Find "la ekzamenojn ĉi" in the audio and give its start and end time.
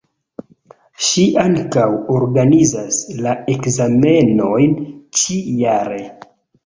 3.27-5.39